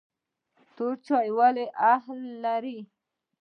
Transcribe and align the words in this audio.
تور 0.75 0.95
چای 1.05 1.29
ولې 1.37 1.65
هل 2.05 2.19
لري؟ 2.43 2.79